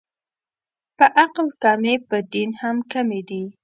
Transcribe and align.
په 0.97 1.05
عقل 1.23 1.47
کمې، 1.63 1.95
په 2.09 2.17
دین 2.33 2.49
هم 2.61 2.77
کمې 2.91 3.21
دي 3.29 3.43